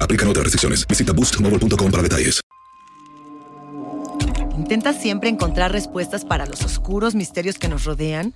[0.00, 0.86] Aplican otras restricciones.
[0.86, 2.40] Visita boostmobile.com para detalles.
[4.56, 8.34] ¿Intentas siempre encontrar respuestas para los oscuros misterios que nos rodean?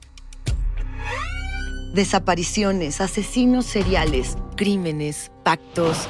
[1.95, 6.09] Desapariciones, asesinos seriales, crímenes, pactos.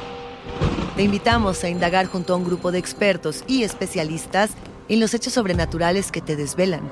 [0.97, 4.51] Te invitamos a indagar junto a un grupo de expertos y especialistas
[4.89, 6.91] en los hechos sobrenaturales que te desvelan.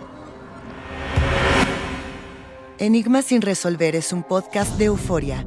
[2.78, 5.46] Enigma sin resolver es un podcast de euforia.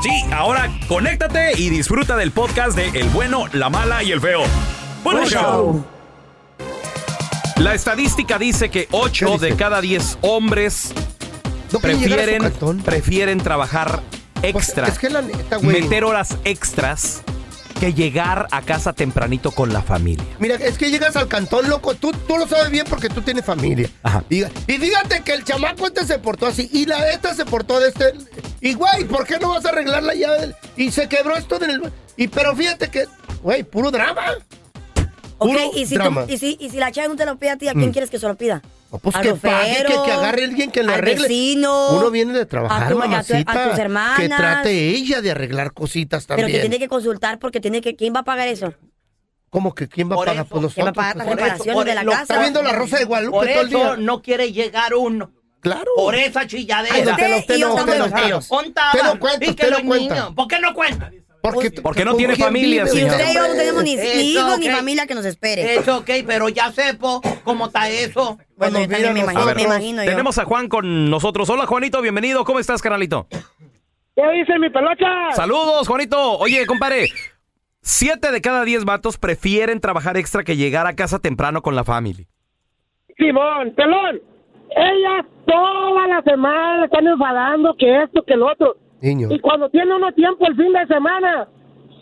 [0.01, 4.41] Sí, ahora conéctate y disfruta del podcast de El bueno, la mala y el feo.
[5.03, 5.85] ¡Buen Buen show!
[7.57, 9.45] La estadística dice que 8 ¿Qué dice?
[9.45, 10.93] de cada 10 hombres
[11.71, 14.01] ¿No quieren llegar a su prefieren, prefieren trabajar
[14.41, 15.81] Pues, extra, es que la neta, güey.
[15.83, 17.21] meter horas extras
[17.81, 20.23] que llegar a casa tempranito con la familia.
[20.37, 21.95] Mira, es que llegas al cantón, loco.
[21.95, 23.89] Tú, tú lo sabes bien porque tú tienes familia.
[24.03, 24.23] Ajá.
[24.29, 26.69] Y, y fíjate que el chamaco este se portó así.
[26.71, 28.13] Y la esta se portó de este.
[28.61, 30.53] Y, güey, ¿por qué no vas a arreglar la llave?
[30.77, 31.93] Y se quebró esto en el.
[32.17, 33.05] Y, pero fíjate que,
[33.41, 34.25] güey, puro drama.
[35.43, 37.57] Ok, y si, tú- y, si, y si la chava no te lo pide a
[37.57, 37.91] ti, ¿a quién Mm.
[37.91, 38.61] quieres que se lo pida?
[38.91, 41.27] No, pues Al que pague, que, que agarre a alguien que le al arregle.
[41.27, 43.69] vecino, Uno viene de trabajar, a tu- a tu- a mamacita.
[43.71, 44.19] tus hermanas.
[44.19, 46.57] Que trate ella de arreglar cositas Pero también.
[46.57, 47.95] te tiene que consultar porque tiene que.
[47.95, 48.73] ¿Quién va a pagar eso?
[49.49, 50.45] ¿Cómo que quién va a Por pagar?
[50.45, 50.95] eso, Pues ¿Quién va a nosotros.
[50.95, 51.45] pagar pues, las por eso.
[51.63, 52.21] reparaciones de la lo- casa?
[52.23, 53.95] ¿Está viendo la Rosa de Guadalupe Por todo el eso día?
[53.97, 55.31] no quiere llegar uno.
[55.61, 55.91] Claro.
[55.95, 56.95] Por esa Ay, chilladera.
[57.11, 58.37] usted no, usted y yo usted no, usted no.
[58.37, 60.13] Usted no cuenta, Y que usted los cuenta.
[60.15, 61.11] niños, ¿Por qué no cuenta?
[61.41, 63.17] Porque, Porque no ¿con tiene familia, vive, señor.
[63.19, 65.75] y yo no tenemos ni, Eso, hijos ni familia que nos espere.
[65.75, 68.37] Es ok, pero ya sepo cómo está eso.
[68.57, 70.09] Bueno, yo también me imagino, me imagino yo.
[70.09, 71.49] Tenemos a Juan con nosotros.
[71.49, 72.45] Hola, Juanito, bienvenido.
[72.45, 73.27] ¿Cómo estás, canalito?
[74.15, 75.31] ¿Qué dice mi pelocha?
[75.31, 76.37] Saludos, Juanito.
[76.37, 77.09] Oye, compadre.
[77.81, 81.83] Siete de cada diez vatos prefieren trabajar extra que llegar a casa temprano con la
[81.83, 82.27] familia.
[83.17, 84.21] Simón, pelón.
[84.75, 88.75] Ellas toda la semana están enfadando que esto, que lo otro.
[89.01, 89.27] Niño.
[89.31, 91.47] Y cuando tiene uno tiempo el fin de semana,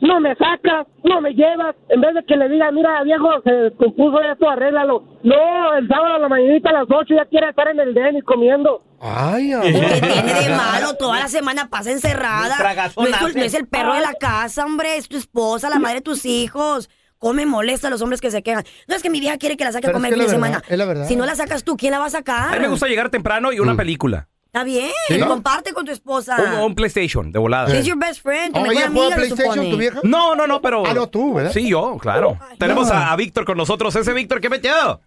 [0.02, 1.76] no me sacas, no me llevas.
[1.90, 5.04] En vez de que le diga, mira, viejo, se compuso esto, arréglalo.
[5.24, 8.18] No, el sábado a la mañanita a las 8 ya quiere estar en el den
[8.18, 8.84] y comiendo.
[9.02, 9.92] Ay, ¿Qué amor.
[9.92, 10.94] tiene de malo?
[10.98, 12.58] Toda la semana pasa encerrada.
[12.98, 14.98] No es, no es el perro de la casa, hombre.
[14.98, 16.90] Es tu esposa, la madre de tus hijos.
[17.18, 18.64] Come molesta a los hombres que se quejan.
[18.88, 20.32] No es que mi vieja quiere que la saque a es comer que el fin
[20.32, 20.74] de la verdad, semana.
[20.74, 21.06] es la verdad.
[21.06, 22.54] Si no la sacas tú, ¿quién la va a A sacar?
[22.56, 24.28] mí me gusta llegar temprano y una película.
[24.52, 25.20] Está bien, ¿Sí?
[25.20, 26.36] comparte con tu esposa.
[26.60, 27.70] O un PlayStation, de volada.
[27.70, 30.00] She's your best friend, tu Oh, mejor ¿ella amiga, juega PlayStation, tu vieja?
[30.02, 30.84] No, no, no, pero.
[30.88, 31.52] Ah, no, tú, ¿verdad?
[31.52, 32.36] Sí, yo, claro.
[32.42, 32.96] Ay, Tenemos no.
[32.96, 33.96] a, a Víctor con nosotros.
[33.96, 35.02] Ese Víctor, ¿qué metido?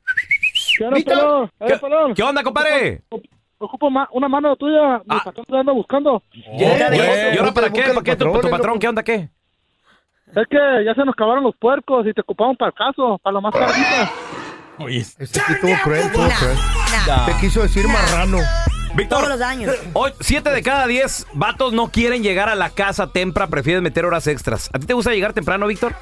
[0.78, 1.50] ¿Qué onda, ¿Víctor?
[1.66, 1.80] ¿Qué,
[2.14, 3.02] qué onda, compadre?
[3.58, 4.98] Ocupo ma- una mano tuya.
[4.98, 5.22] Mi Ah.
[5.24, 6.22] patrón te anda buscando.
[6.32, 7.34] ¿Y ahora- bien.
[7.34, 7.82] ¿Y ahora para qué?
[7.82, 8.14] ¿Para qué?
[8.16, 9.28] ¿Tu, tu patrón qué onda qué?
[10.36, 13.34] Es que ya se nos acabaron los puercos y te ocupamos para el caso, para
[13.34, 14.08] lo más tardita.
[14.78, 14.98] Oye.
[14.98, 16.56] Este sí estuvo cruel, estuvo cruel.
[17.26, 18.38] Te quiso decir marrano.
[18.94, 19.74] Víctor, Todos los años.
[19.94, 24.04] Hoy, siete de cada diez vatos no quieren llegar a la casa temprano, prefieren meter
[24.04, 24.70] horas extras.
[24.72, 25.94] ¿A ti te gusta llegar temprano, Víctor?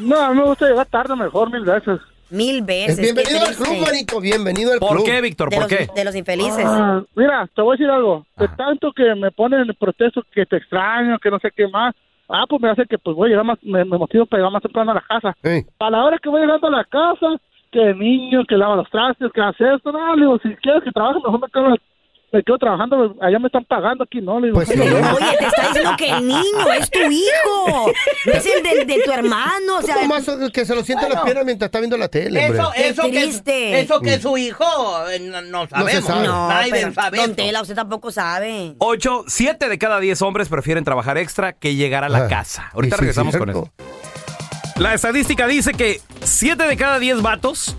[0.00, 2.00] No, a mí me gusta llegar tarde mejor mil veces.
[2.30, 2.98] Mil veces.
[2.98, 4.20] Bienvenido al club, manito.
[4.20, 5.04] Bienvenido al ¿Por club.
[5.04, 5.50] qué, Víctor?
[5.50, 5.88] De ¿Por los, qué?
[5.94, 6.64] de los infelices.
[6.66, 8.26] Ah, mira, te voy a decir algo.
[8.38, 11.94] De tanto que me ponen en protesto que te extraño, que no sé qué más.
[12.28, 14.52] Ah, pues me hace que pues voy a llegar más, me, me motivo para llegar
[14.52, 15.36] más temprano a la casa.
[15.42, 15.66] Ey.
[15.78, 17.26] A la hora que voy llegando a la casa,
[17.70, 20.92] que niño, que lava los trastes, que hace esto, no, le digo, si quieres que
[20.92, 21.76] trabaje, mejor me quedo,
[22.32, 24.56] me quedo trabajando, allá me están pagando, aquí no, le digo.
[24.56, 24.80] Pues sí.
[24.80, 27.92] Oye, te está diciendo que el niño es tu hijo.
[28.26, 29.78] No es el de, tu hermano.
[29.78, 31.24] O sea, Nomás que se lo siente en las Bueno.
[31.26, 32.46] piernas mientras está viendo la tele.
[32.46, 34.64] Eso, eso que, eso que es su hijo,
[35.10, 36.04] eh, no, no sabemos.
[36.04, 36.26] sabe.
[36.26, 37.34] no, Nadie pero, sabe don eso.
[37.36, 38.74] Tela, usted tampoco sabe.
[38.78, 42.70] Ocho, siete de cada diez hombres prefieren trabajar extra que llegar a la Ah, casa.
[42.72, 43.68] Ahorita sí, regresamos con eso.
[44.78, 47.76] La estadística dice que siete de cada diez vatos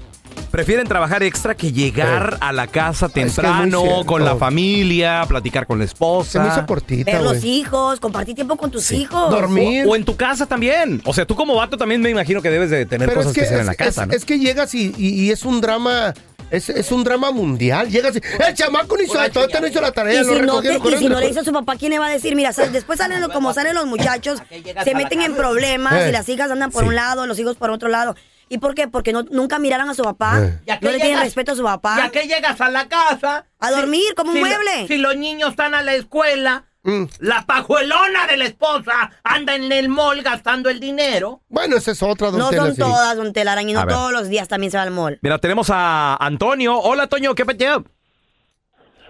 [0.53, 4.05] prefieren trabajar extra que llegar a la casa temprano, cierto.
[4.05, 6.65] con la familia, platicar con la Se me hizo esposa.
[6.67, 7.49] cortita, Ver los güey.
[7.57, 9.31] hijos, compartir tiempo con tus hijos.
[9.31, 9.87] Dormir.
[9.87, 11.01] O, o en tu casa también.
[11.05, 13.33] O sea, tú como vato también me imagino que debes de tener Pero cosas es
[13.33, 14.13] que, que, hacer en la casa, es- ¿no?
[14.13, 16.13] es que llegas y, y- y es un drama,
[16.51, 17.89] es, es un drama mundial.
[17.89, 20.61] Llegas y, el chamaco no hizo, todavía no hizo la tarea, Y lo si, no,
[20.61, 22.35] te- y si no le dice a su papá, ¿quién le va a decir?
[22.35, 25.33] Mira, sal- después salen los- como salen los muchachos, ¿A qué llegas se meten en
[25.33, 26.09] problemas Eh.
[26.09, 26.89] y las hijas andan por Sí.
[26.89, 28.15] un lado, los hijos por otro lado.
[28.49, 28.87] ¿Y por qué?
[28.87, 30.59] Porque no, nunca miraron a su papá, Eh.
[30.67, 32.03] ¿Y a qué no le tienen llegas- respeto a su ¿Y papá.
[32.03, 33.45] a qué llegas a la casa?
[33.59, 34.87] A dormir, como un si lo- mueble.
[34.87, 37.05] si los niños están a la escuela, Mm.
[37.19, 41.39] la pajuelona de la esposa anda en el mall gastando el dinero.
[41.47, 42.81] Bueno, esa es otra, don No Tela, son sí.
[42.81, 45.17] todas, don Telaraño, no todos los días también se va al mall.
[45.21, 46.77] Mira, tenemos a Antonio.
[46.77, 47.85] Hola, Toño, ¿qué peteo?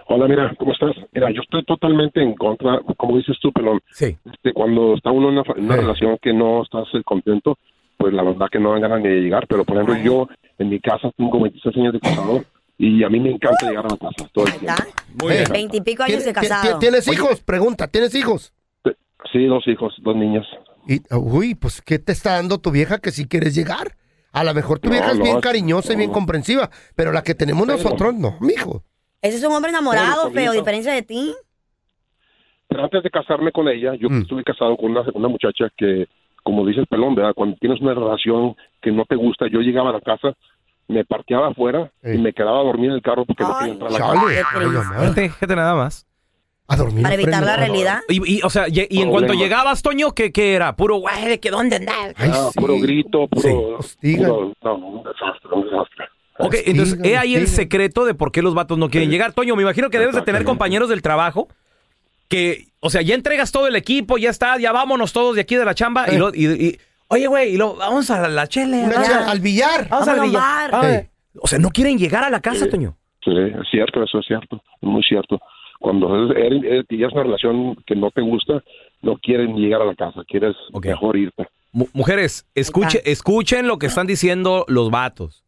[0.06, 0.90] Hola, mira, ¿cómo estás?
[1.12, 4.16] Mira, yo estoy totalmente en contra, como dices tú, Pelón, Sí.
[4.32, 5.80] este, cuando está uno en una, fa- en una Sí.
[5.80, 7.58] relación que no estás eh, contento,
[7.96, 10.68] pues la verdad que no dan ganas ni de llegar, pero por ejemplo yo en
[10.68, 12.44] mi casa tengo 26 años de casado
[12.78, 14.82] y a mí me encanta llegar a la casa todo el Ahí tiempo.
[14.82, 15.02] está.
[15.24, 15.44] Muy bien.
[15.52, 16.72] Veintipico años ¿Tienes, de casado.
[16.74, 17.40] ti- ¿Tienes hijos?
[17.42, 18.52] Pregunta, ¿tienes hijos?
[19.32, 20.44] Sí, dos hijos, dos niñas.
[20.86, 23.96] Y, uy, pues, ¿qué te está dando tu vieja que si quieres llegar?
[24.32, 26.14] A lo mejor tu No, vieja es bien cariñosa y bien no.
[26.14, 28.82] comprensiva, pero la que tenemos Pero- nosotros no, mijo.
[29.22, 31.34] Ese es un hombre enamorado, feo, diferencia de ti.
[32.68, 34.22] Pero antes de casarme con ella, yo Mm.
[34.22, 36.06] estuve casado con una, una muchacha que,
[36.44, 37.32] como dice el pelón, ¿verdad?
[37.34, 40.34] Cuando tienes una relación que no te gusta, yo llegaba a la casa,
[40.86, 43.90] me parqueaba afuera y me quedaba a dormir en el carro porque no quería entrar
[43.90, 44.14] a la casa.
[44.14, 46.06] Chale, qué fíjate nada más.
[46.68, 47.02] A dormir.
[47.02, 48.00] Para evitar la realidad.
[48.08, 50.76] Y, y, o sea, y, y en cuanto llegabas, Toño, ¿qué, qué era?
[50.76, 52.14] Puro, güey, ¿de que dónde andabas?
[52.16, 52.58] Ay, Ah, sí.
[52.60, 54.30] puro grito, Sí, puro, hostigan.
[54.30, 56.04] puro- no, un desastre, un desastre.
[56.38, 59.32] Ok, entonces, he ahí el secreto de por qué los vatos no quieren llegar.
[59.34, 61.48] Toño, me imagino que debes de tener compañeros del trabajo
[62.28, 65.56] que, o sea, ya entregas todo el equipo, ya está, ya vámonos todos de aquí
[65.56, 66.18] de la chamba y, Eh.
[66.18, 66.78] lo, y, y-
[67.08, 68.84] oye, güey, y lo, vamos a la chele.
[68.84, 69.04] Una ¿no?
[69.04, 69.88] chela- al billar.
[69.88, 71.10] Vamos al billar.
[71.40, 72.96] O sea, no quieren llegar a la casa, Toño.
[73.24, 75.40] Sí, es cierto, eso es cierto, es muy cierto.
[75.80, 78.62] Cuando es, es una relación que no te gusta,
[79.02, 81.46] no quieren llegar a la casa, quieres mejor irte.
[81.72, 85.43] Mu- mujeres, escuche, escuchen lo que están diciendo los vatos.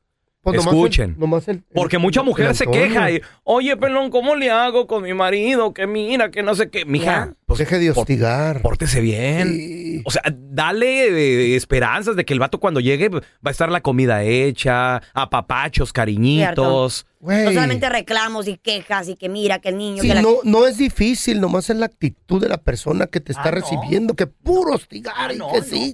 [0.52, 1.14] Pues nomás el- Escuchen.
[1.18, 5.02] nomás el- el- Porque mucha mujer se queja y, oye, pelón, ¿cómo le hago con
[5.02, 5.74] mi marido?
[5.74, 6.84] Que mira, que no sé qué.
[6.84, 8.62] Mija, pues, Deje de hostigar.
[8.62, 9.48] pórtese bien.
[9.48, 10.02] Sí.
[10.04, 13.80] O sea, dale eh, esperanzas de que el vato cuando llegue va a estar la
[13.80, 17.06] comida hecha, apapachos, cariñitos.
[17.20, 20.22] No solamente reclamos y quejas y que mira, que el niño, Sí, que la...
[20.22, 23.50] no, no es difícil, nomás es la actitud de la persona que te está Ah,
[23.50, 23.56] no.
[23.56, 25.92] recibiendo, que puro hostigar Ah, y no, que no, sí.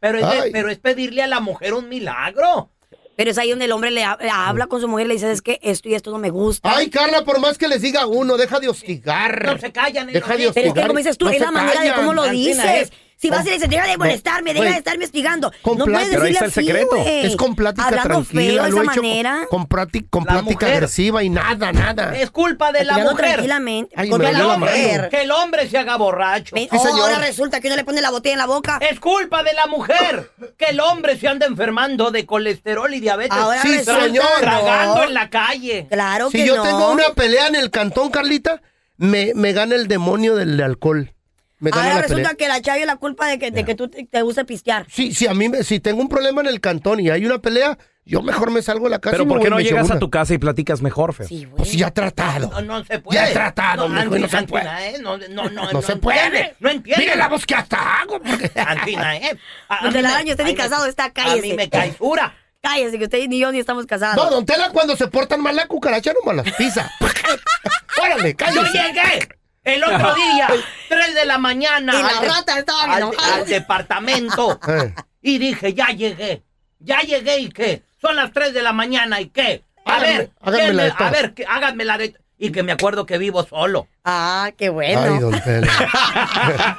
[0.00, 2.70] pero, es, es, pero es pedirle a la mujer un milagro.
[3.18, 5.32] Pero es ahí donde el hombre le ha- habla con su mujer y le dice,
[5.32, 6.72] es que esto y esto no me gusta.
[6.72, 9.44] Ay, Carla, por más que les diga uno, deja de hostigar.
[9.44, 10.06] No se callan.
[10.06, 10.52] Deja de ellos.
[10.54, 10.86] Pero es que hostigar.
[10.86, 12.92] como dices tú, No es la manera de cómo lo dices.
[13.20, 15.50] Si vas y le dices, deja de molestarme, deja de estarme hostigando.
[15.62, 16.14] Con no puedes plática.
[16.18, 16.96] Pero ahí decirle está el así, secreto.
[17.02, 17.26] güey.
[17.26, 19.46] Es con plática Hablando tranquila, feo de lo esa he hecho manera.
[19.50, 20.74] con, con La plática mujer.
[20.74, 22.16] agresiva y nada, nada.
[22.16, 23.26] Es culpa de la Hablando mujer.
[23.30, 23.94] tranquilamente.
[23.98, 24.72] Ay, Con me la dolió la mano.
[24.72, 25.08] mujer.
[25.08, 26.54] Que el hombre se haga borracho.
[26.54, 27.00] Ven, oh, señor.
[27.10, 28.78] ahora resulta que uno le pone la botella en la boca.
[28.88, 33.36] Es culpa de la mujer que el hombre se anda enfermando de colesterol y diabetes.
[33.36, 34.24] Ahora Sí, resulta señor.
[34.24, 34.40] no.
[34.40, 35.88] Tragando en la calle.
[35.90, 36.62] Claro Si que yo no.
[36.62, 38.62] tengo una pelea en el cantón, Carlita,
[38.96, 41.12] me, me gana el demonio del alcohol.
[41.60, 42.34] Me gana Ahora la resulta pelea.
[42.36, 44.86] que la Chayo es la culpa de que, de que tú te, te gusta pistear.
[44.90, 47.38] Sí, sí, a mí, me- si tengo un problema en el cantón y hay una
[47.40, 49.56] pelea, yo mejor me salgo de la casa Pero y me ¿por qué y no
[49.56, 50.00] me echo llegas a una.
[50.00, 51.26] tu casa y platicas mejor, feo?
[51.26, 51.56] Sí, güey.
[51.56, 52.48] Pues ya tratado.
[52.50, 53.18] No, no se puede.
[53.18, 54.66] Ya he tratado, no, mijo, y no se puede.
[54.88, 54.98] ¿eh?
[55.00, 56.54] No, no, no, No se puede.
[56.60, 57.02] No entiende.
[57.04, 58.20] Mire la voz que hasta hago.
[58.20, 59.36] porque- Antina, ¿eh?
[59.68, 61.42] A- a Don mí me- Telaraño, usted ni a mí me- casado está, A cállese.
[61.48, 62.34] mí me cae dura.
[62.62, 64.16] Cállese, que usted ni yo ni estamos casados.
[64.16, 66.90] No, don Tela, cuando se portan mal la cucaracha, nomás las pisa.
[68.02, 68.72] Órale, Yo cállese.
[68.78, 69.28] llegué
[69.64, 70.48] el otro día,
[70.88, 71.94] 3 de la mañana.
[71.94, 74.58] Y la rata estaba al, al departamento.
[74.68, 76.42] Eh, Y dije, ya llegué.
[76.78, 77.82] Ya llegué y qué.
[78.00, 79.64] Son las 3 de la mañana y qué.
[79.84, 82.14] A Háganme- ver, háganme ¿quién la me- a ver, que- háganme la de.
[82.38, 83.88] y que me acuerdo que vivo solo.
[84.04, 85.00] Ah, qué bueno.
[85.02, 85.34] Ay, don.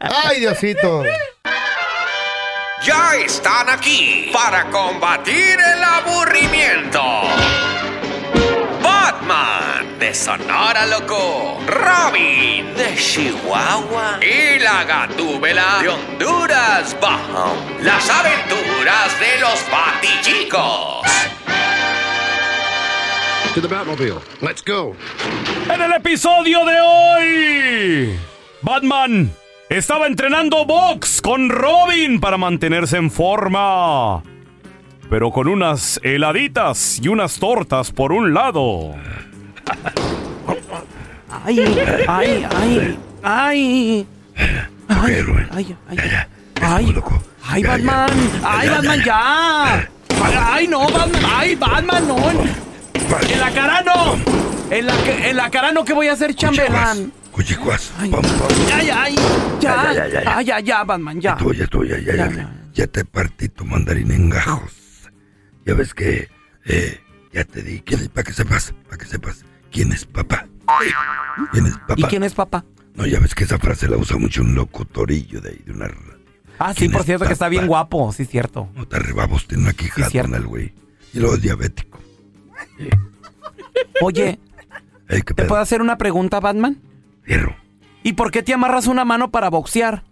[0.00, 1.04] Ay, Diosito.
[2.84, 7.00] Ya están aquí para combatir el aburrimiento.
[8.82, 17.54] Batman de Sonora Loco, Robin de Chihuahua y la Gatúbela de Honduras Bajo.
[17.80, 21.06] Las aventuras de los Batichicos.
[23.54, 24.18] To the Batmobile.
[24.40, 24.96] Let's go.
[25.72, 28.18] En el episodio de hoy,
[28.60, 29.30] Batman
[29.68, 34.20] estaba entrenando box con Robin para mantenerse en forma.
[35.08, 38.96] Pero con unas heladitas y unas tortas por un lado.
[41.44, 42.46] Ay, ay, ay,
[43.22, 44.06] ay.
[44.88, 46.16] Ay, ay, ay.
[46.60, 46.94] Ay,
[47.44, 48.10] ay, Batman.
[48.44, 49.88] Ay, Batman, ya.
[50.22, 51.22] Ay, ay, no, Batman.
[51.26, 52.16] Ay, Batman, no.
[52.22, 54.16] En la cara no.
[54.70, 54.94] En la,
[55.28, 57.12] en la cara no que voy a hacer chambelán.
[57.32, 58.68] Oye, Guas, Ay, vamos, vamos.
[58.68, 59.16] Ya, ya, ay,
[59.60, 59.60] ya.
[59.60, 60.36] Ya, ya, ya, ya.
[60.36, 61.36] Ay, ya, ya, Batman, ya.
[61.36, 64.72] Tú, ya, tú, ya, ya, ya, ya te partí tu mandarín en gajos.
[65.64, 66.28] Ya ves que,
[66.66, 67.00] eh,
[67.32, 70.46] ya te di, para que sepas, para que sepas, quién es papá.
[71.50, 71.94] ¿Quién es papá?
[71.96, 72.64] ¿Y quién es papá?
[72.94, 75.90] No, ya ves que esa frase la usa mucho un locutorillo de ahí, de una...
[76.58, 78.68] Ah, sí, ¿Quién por cierto, que está bien guapo, sí, cierto.
[78.74, 80.74] No te arrebabos, tiene una quijada el güey.
[81.12, 81.98] Y luego es diabético.
[84.00, 84.38] Oye,
[85.08, 86.80] Ey, ¿qué ¿te puedo hacer una pregunta, Batman?
[87.22, 87.56] Fierro.
[88.02, 90.04] ¿Y por qué te amarras una mano para boxear?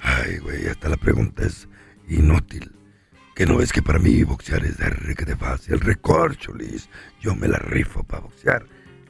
[0.00, 1.68] Ay, güey, hasta la pregunta es
[2.08, 2.72] inútil.
[3.34, 6.88] Que no es que para mí boxear es de requete fácil, recorcholis.
[7.20, 8.66] Yo me la rifo para boxear.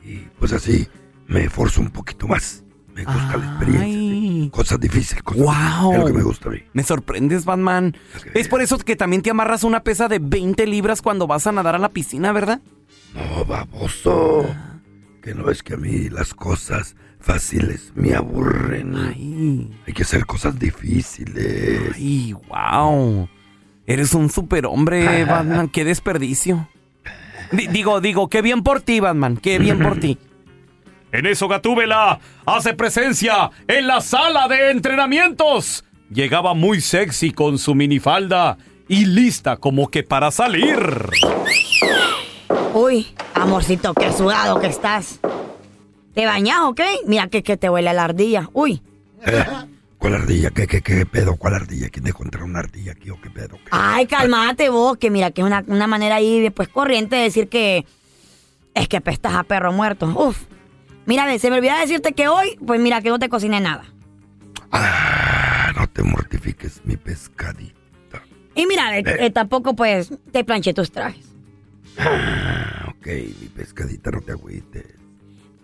[0.08, 0.88] Y pues así
[1.26, 2.64] me esforzo un poquito más.
[2.94, 4.50] Me gusta la experiencia.
[4.50, 5.92] Cosas difíciles, cosas ¡Wow!
[5.92, 6.62] Es lo que me gusta a mí.
[6.72, 7.94] Me sorprendes, Batman.
[8.34, 11.52] Es por eso que también te amarras una pesa de 20 libras cuando vas a
[11.52, 12.60] nadar a la piscina, ¿verdad?
[13.14, 14.46] No, baboso.
[15.22, 18.96] Que no es que a mí las cosas fáciles me aburren.
[19.86, 21.94] Hay que hacer cosas difíciles.
[21.94, 23.28] Ay, wow.
[23.86, 25.68] Eres un superhombre, Batman.
[25.68, 26.68] Qué desperdicio.
[27.52, 29.36] Di- digo, digo, qué bien por ti, Batman.
[29.36, 30.18] Qué bien por ti.
[31.10, 35.82] En eso Gatúbela hace presencia en la sala de entrenamientos.
[36.10, 40.78] Llegaba muy sexy con su minifalda y lista como que para salir.
[42.74, 45.18] Uy, amorcito, qué sudado que estás.
[46.12, 46.86] ¿Te bañas o qué?
[47.06, 48.50] Mira que, que te huele a la ardilla.
[48.52, 48.82] Uy.
[49.98, 50.50] Eh, ¿Cuál ardilla?
[50.50, 51.36] ¿Qué, qué, qué pedo?
[51.36, 51.88] ¿Cuál ardilla?
[51.88, 53.58] ¿Quién encontró una ardilla aquí o qué pedo?
[53.70, 57.48] Ay, cálmate vos, que mira que es una, una manera ahí después corriente de decir
[57.48, 57.84] que
[58.74, 60.06] es que pestas a perro muerto.
[60.06, 60.44] Uf.
[61.06, 63.84] Mira, se me olvidó decirte que hoy, pues mira que no te cociné nada.
[64.70, 67.74] Ah, no te mortifiques, mi pescadito.
[68.54, 71.24] Y mira, ve, eh, tampoco pues te planché tus trajes.
[71.98, 73.06] Ah, ok,
[73.40, 74.84] mi pescadita, no te agüites.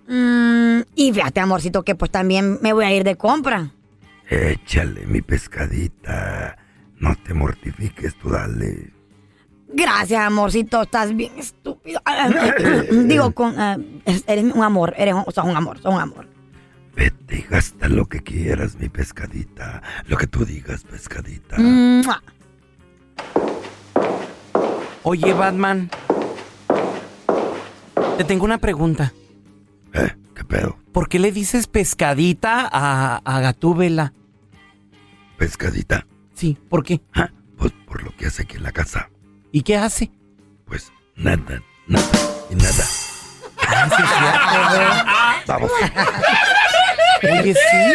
[0.08, 3.70] Mm, y fíjate, amorcito, que pues también me voy a ir de compra.
[4.28, 6.56] Échale, mi pescadita.
[6.98, 8.92] No te mortifiques, tú dale.
[9.68, 12.00] Gracias, amorcito, estás bien estúpido.
[12.04, 12.30] Ah,
[12.90, 13.76] Digo, con, ah,
[14.26, 16.28] eres un amor, eres un, sos un amor, sos un amor.
[16.94, 19.82] Vete y gasta lo que quieras, mi pescadita.
[20.06, 21.56] Lo que tú digas, pescadita.
[21.58, 22.22] Mua.
[25.02, 25.90] Oye, Batman.
[28.16, 29.12] Te tengo una pregunta.
[29.92, 30.14] ¿Eh?
[30.34, 30.78] ¿Qué pedo?
[30.92, 34.12] ¿Por qué le dices pescadita a, a Gatúbela?
[35.38, 36.06] ¿Pescadita?
[36.34, 37.00] Sí, ¿por qué?
[37.56, 39.10] Pues por lo que hace aquí en la casa.
[39.52, 40.10] ¿Y qué hace?
[40.64, 42.06] Pues nada, nada
[42.50, 42.84] y nada.
[45.46, 45.70] Vamos.
[47.22, 47.94] Oye, sí.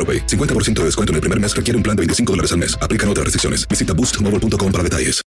[0.00, 0.26] AroPay.
[0.26, 2.78] 50% de descuento en el primer mes requiere un plan de 25 dólares al mes.
[2.80, 3.68] Aplican otras restricciones.
[3.68, 5.20] Visita boostmobile.com para detalles.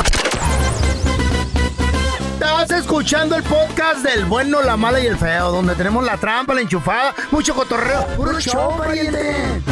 [2.35, 6.55] Estás escuchando el podcast del bueno, la mala y el feo, donde tenemos la trampa,
[6.55, 8.07] la enchufada, mucho cotorreo.
[8.17, 9.63] ¡Puro show, pariente!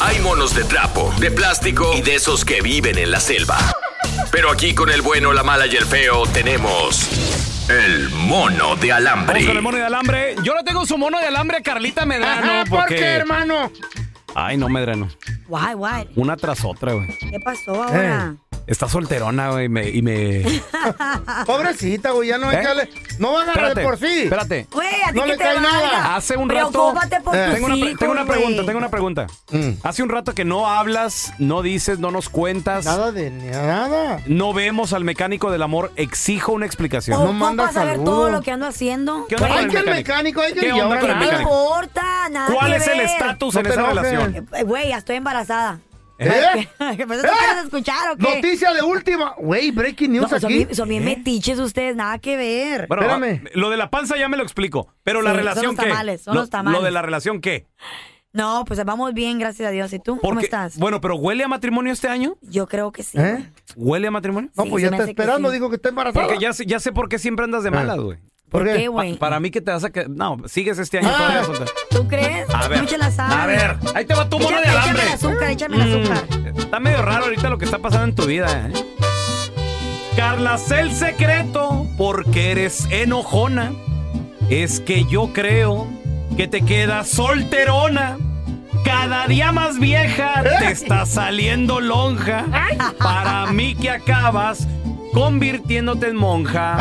[0.00, 3.58] Hay monos de trapo, de plástico y de esos que viven en la selva.
[4.30, 7.08] Pero aquí con el bueno, la mala y el feo tenemos
[7.68, 9.34] el mono de alambre.
[9.34, 10.36] Vamos con el mono de alambre.
[10.42, 12.50] Yo le tengo su mono de alambre a Carlita Medrano.
[12.50, 12.96] Ajá, ¿por porque...
[12.96, 13.70] qué, hermano?
[14.34, 15.08] Ay, no, Medrano.
[15.46, 16.08] Guay, guay.
[16.16, 17.08] Una tras otra, güey.
[17.18, 18.36] ¿Qué pasó ahora?
[18.68, 20.44] Está solterona, güey, me- y me...
[21.46, 22.60] Pobrecita, güey, ya no hay ¿Eh?
[22.60, 24.20] que darle- No va a agarrar de Espérate, por sí.
[24.24, 24.66] espérate.
[24.70, 25.70] Güey, ¿a ti No le te cae valga?
[25.72, 26.16] nada.
[26.16, 26.70] Hace un rato...
[26.70, 28.66] Preocúpate por tus tengo, una, pre- hijos, tengo una pregunta, güey.
[28.66, 29.26] tengo una pregunta.
[29.82, 32.84] Hace un rato que no hablas, no dices, no nos cuentas.
[32.84, 34.20] Nada de nada.
[34.26, 35.90] No vemos al mecánico del amor.
[35.96, 37.18] Exijo una explicación.
[37.20, 39.26] ¿O ¿Ocupas saber todo lo que ando haciendo?
[39.28, 40.40] ¿Qué onda Güey, con el mecánico?
[40.42, 41.50] hay que ¿Qué onda con el ¿Qué te mecánico?
[41.50, 42.28] importa?
[42.30, 43.06] Nada ¿Cuál que es el ver.
[43.06, 44.46] estatus en esa relación?
[44.52, 45.78] Eh, Güey, ya estoy embarazada.
[46.18, 46.68] ¿Eh?
[46.96, 47.22] ¿Qué pasó?
[47.22, 48.34] ¿Tú quieres escuchar o qué?
[48.36, 49.34] Noticia de última.
[49.38, 50.54] Güey, breaking news No, son aquí.
[50.64, 52.86] bien, son bien metiches ustedes, nada que ver.
[52.88, 53.20] Bueno, ah,
[53.54, 54.88] lo de la panza ya me lo explico.
[55.04, 55.88] Pero la Sí, son relación los qué?
[55.90, 56.78] tamales, son Lo- los tamales.
[56.80, 57.66] Lo de la relación qué?
[58.32, 59.92] No, pues vamos bien, gracias a Dios.
[59.92, 60.18] ¿Y tú?
[60.20, 60.76] ¿Cómo estás?
[60.78, 62.36] Bueno, pero ¿huele a matrimonio este año?
[62.42, 63.18] Yo creo que sí.
[63.18, 63.48] ¿Eh?
[63.74, 64.50] ¿Huele a matrimonio?
[64.54, 66.26] No, pues ya está esperando, digo que está embarazada.
[66.26, 68.18] Porque ya, sé- ya sé por qué siempre andas de malas, güey.
[68.50, 68.74] ¿Por qué?
[68.74, 69.12] qué, güey?
[69.14, 71.42] Pa- para mí que te vas a que No, sigues este año Ah.
[71.42, 71.64] todavía.
[71.90, 72.46] ¿Tú crees?
[72.54, 72.80] A ver.
[72.80, 73.34] Mucha la sabe.
[73.34, 75.02] A ver, ahí te va tu mono de alambre.
[75.02, 76.24] Échame el azúcar, échame el azúcar.
[76.54, 78.72] Mm, está medio raro ahorita lo que está pasando en tu vida, ¿eh?
[80.16, 83.72] Carla, sé el secreto porque eres enojona.
[84.50, 85.86] Es que yo creo
[86.36, 88.16] que te quedas solterona.
[88.84, 92.46] Cada día más vieja te está saliendo lonja.
[92.98, 94.66] Para mí que acabas
[95.12, 96.76] convirtiéndote en monja.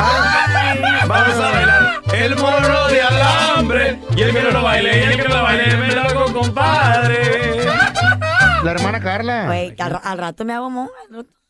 [1.08, 4.00] Vamos a bailar el mono de alambre.
[4.16, 6.34] Y el que no lo baile, y el que no lo baile, me lo hago
[6.34, 7.66] compadre.
[8.63, 9.46] La hermana Carla.
[9.46, 10.94] Güey, al, al rato me hago monja.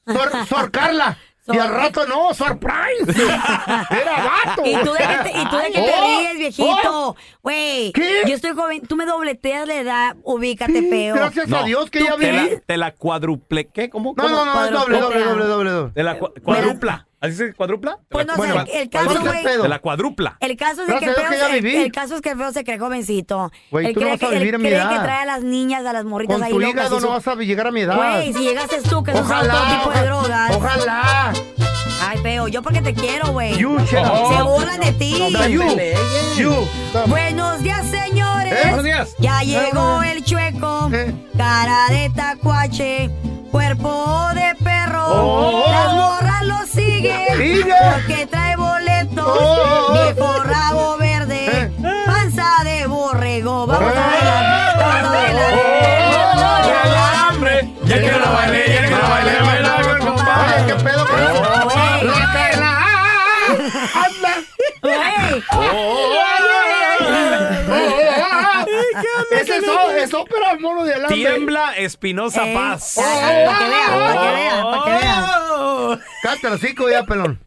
[0.06, 1.18] Sor, Sor Carla.
[1.50, 3.06] Y al rato no, surprise.
[3.90, 4.62] Era vato.
[4.66, 7.16] ¿Y tú de qué te, y tú de qué te Oh, ríes, viejito?
[7.42, 8.22] Güey, ¿Qué?
[8.28, 8.82] yo estoy joven.
[8.88, 10.16] Tú me dobleteas la edad.
[10.24, 11.16] Ubícate, feo.
[11.16, 12.50] Gracias a Dios que ya te la, vi.
[12.66, 13.68] te la cuadruple.
[13.68, 13.90] ¿Qué?
[13.90, 14.14] ¿Cómo?
[14.18, 14.36] No, cómo?
[14.36, 15.92] no, no, es doble, doble, doble, doble, doble.
[15.96, 17.07] De la cua- cuadrupla.
[17.20, 17.98] ¿Así se cuadrupla?
[18.10, 19.44] Pues no sé, Bueno, el caso, güey.
[19.44, 20.38] De la cuadrupla.
[20.40, 23.52] El caso es que feo se, el caso es que feo se cree jovencito.
[23.72, 24.90] Güey, tú no cree vas a vivir a mi cree edad.
[24.90, 26.76] que trae a las niñas, a las morritas Con ahí tu locas.
[26.76, 27.96] hígado no vas a llegar a mi edad.
[27.96, 30.56] Güey, si llegases tú, que usas Ojalá, todo tipo de drogas.
[30.56, 31.34] Ojalá.
[32.02, 33.58] Ay, feo, yo porque te quiero, güey.
[33.58, 33.88] You, up.
[33.88, 35.30] Se burlan de ti.
[35.32, 35.64] No, you.
[36.38, 36.68] You.
[37.08, 38.54] Buenos días, señores.
[38.54, 38.60] ¿Eh?
[38.66, 39.16] Buenos días.
[39.18, 40.90] Ya Eh, llegó el chueco.
[41.38, 43.10] Cara de tacuache.
[43.52, 45.06] Cuerpo de perro.
[45.08, 45.72] Oh.
[45.72, 47.38] Las morras lo siguen.
[47.38, 47.74] Sigue.
[47.94, 49.26] Porque trae boletos.
[49.28, 49.94] Oh.
[49.94, 51.72] Viejo rabo verde.
[52.06, 53.66] Panza de borrego.
[53.66, 54.78] Vamos a bailar.
[54.78, 55.54] Vamos a bailar.
[55.54, 55.68] Oh.
[57.86, 59.67] Ya que lo baile, ya que lo baile,
[69.32, 69.58] Ese
[70.04, 71.16] es, ópera, mono de alambre.
[71.16, 72.94] Tiembla Espinosa Eh, Paz.
[72.96, 75.24] Para que vean, para que vean, para que vean.
[75.60, 75.98] Oh.
[76.22, 77.40] Cállate los cinco ya, pelón.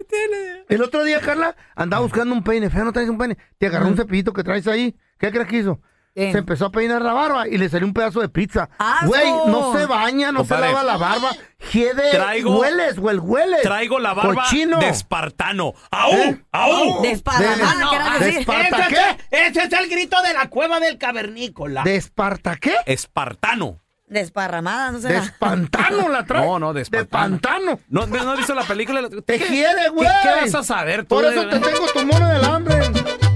[0.69, 2.71] El otro día, Carla, andaba buscando un peine.
[2.71, 3.37] Feo, no traes un peine.
[3.59, 4.97] Te agarró un cepillito que traes ahí.
[5.19, 5.81] ¿Qué crees que hizo?
[6.15, 8.69] Se empezó a peinar la barba y le salió un pedazo de pizza.
[9.07, 10.67] Güey, no se baña, no Compadre.
[10.67, 11.31] se lava la barba.
[11.73, 13.63] Hiede, Traigo- hueles, güey, hueles.
[13.63, 14.79] Traigo la barba Cochino.
[14.81, 15.73] de espartano.
[15.91, 16.13] ¡Au!
[16.13, 16.45] ¿Eh?
[16.53, 17.03] ¡Au!
[17.03, 18.41] Desparramada, De- ¿quieres de decir?
[18.41, 19.47] Esparta, Ese, ¿qué?
[19.47, 21.83] ese es el grito de la cueva del cavernícola.
[21.85, 22.75] ¿De Esparta qué?
[22.87, 23.79] Espartano.
[24.09, 25.09] Desparramada, no sé.
[25.09, 26.45] De espantano la trae.
[26.45, 27.39] No, no, de De espartano.
[27.41, 27.81] pantano.
[27.89, 29.09] ¿No, no, no has visto la película?
[29.09, 30.09] Te ¿Qué- quiere, güey.
[30.09, 31.15] ¿Qué, qué vas a saber tú?
[31.15, 32.81] Por de- eso te tengo tu mono del hambre.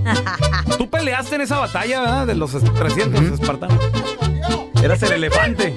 [0.78, 2.26] Tú peleaste en esa batalla, ¿verdad?
[2.26, 3.78] De los 300 espartanos.
[4.82, 5.74] Eras el elefante.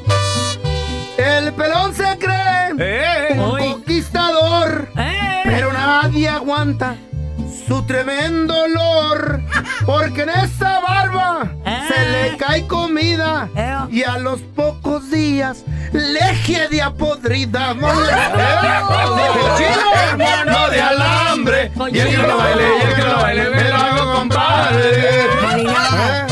[1.17, 3.39] El pelón se cree ¡Eh!
[3.39, 5.41] un conquistador, ¡Eh!
[5.45, 6.95] pero nadie aguanta
[7.67, 9.41] su tremendo olor,
[9.85, 11.51] porque en esa barba
[11.87, 13.49] se le cae comida
[13.91, 17.73] y a los pocos días leje de apodrida.
[17.73, 17.81] De
[20.17, 23.75] mono de alambre, y el que no baile, y el que no baile, me lo
[23.75, 25.27] hago compadre.
[25.41, 26.27] Molina,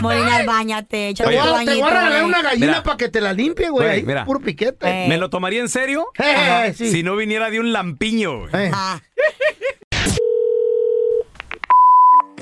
[0.00, 1.72] Molina, bañate, Te voy, a, te bañito.
[1.72, 4.02] voy a regalar una gallina para que te la limpie, güey.
[4.02, 4.24] Mira.
[4.24, 5.06] Puro piquete.
[5.08, 6.06] ¿Me lo tomaría en serio?
[6.18, 6.90] Eh, sí.
[6.90, 8.48] Si no viniera de un lampiño.
[8.48, 8.70] güey.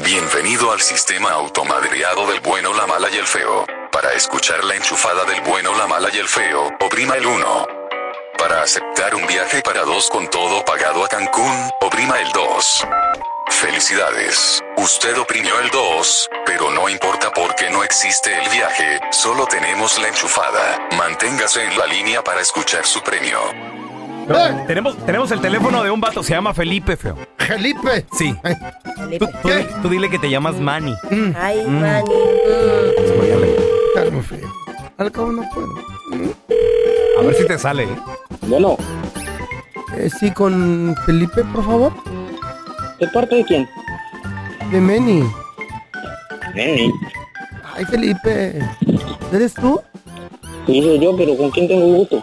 [0.05, 3.67] Bienvenido al sistema automadreado del bueno, la mala y el feo.
[3.93, 7.67] Para escuchar la enchufada del bueno, la mala y el feo, oprima el 1.
[8.39, 12.87] Para aceptar un viaje para dos con todo pagado a Cancún, oprima el 2.
[13.49, 19.99] Felicidades, usted oprimió el 2, pero no importa porque no existe el viaje, solo tenemos
[19.99, 20.89] la enchufada.
[20.97, 23.39] Manténgase en la línea para escuchar su premio.
[24.67, 27.17] Tenemos, tenemos el teléfono de un vato, se llama Felipe, feo.
[27.39, 28.07] Felipe.
[28.13, 28.35] Sí.
[29.19, 30.95] Tú, tú di- tú dile que te llamas Manny.
[31.37, 31.81] Ay, Mm.
[31.81, 32.11] Manny.
[33.95, 34.49] Calma, feo.
[34.99, 35.69] Al cabo no puedo.
[37.19, 37.85] A ver si te sale.
[37.85, 37.97] ¿eh?
[38.43, 38.77] Bueno.
[40.21, 41.93] sí, con Felipe, por favor.
[43.01, 43.69] ¿De parte de quién?
[44.71, 45.25] De Meni.
[46.55, 46.93] Meni.
[47.75, 48.61] Ay, Felipe.
[49.33, 49.81] ¿Eres tú?
[50.67, 52.23] Sí, soy yo, pero ¿con quién tengo el gusto?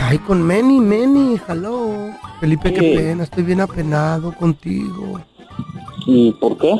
[0.00, 1.38] Ay, con Meni, Meni.
[1.48, 2.10] Hello.
[2.40, 3.24] Felipe, qué pena.
[3.24, 5.20] Estoy bien apenado contigo.
[6.06, 6.74] ¿Y por qué?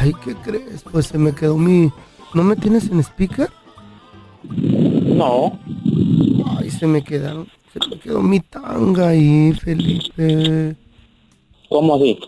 [0.00, 0.82] Ay, ¿qué crees?
[0.90, 1.90] Pues se me quedó mi...
[2.34, 3.50] ¿No me tienes en speaker?
[4.44, 5.58] No.
[6.58, 7.48] Ay, se me quedaron...
[7.72, 10.76] Se me quedó mi tanga ahí, Felipe.
[11.68, 12.18] ¿Cómo así?